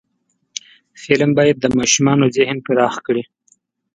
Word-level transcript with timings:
فلم 1.01 1.31
باید 1.37 1.57
د 1.59 1.65
ماشومانو 1.77 2.25
ذهن 2.37 2.57
پراخ 2.67 2.95
کړي 3.05 3.23